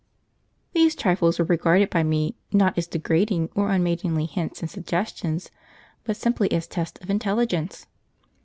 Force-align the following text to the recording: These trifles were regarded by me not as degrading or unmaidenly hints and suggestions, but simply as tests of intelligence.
These 0.73 0.95
trifles 0.95 1.37
were 1.37 1.45
regarded 1.45 1.91
by 1.91 2.01
me 2.01 2.35
not 2.51 2.75
as 2.75 2.87
degrading 2.87 3.49
or 3.53 3.69
unmaidenly 3.69 4.25
hints 4.25 4.61
and 4.61 4.67
suggestions, 4.71 5.51
but 6.05 6.17
simply 6.17 6.51
as 6.51 6.65
tests 6.65 6.99
of 7.03 7.11
intelligence. 7.11 7.85